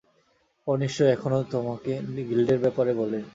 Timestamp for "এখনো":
1.11-1.37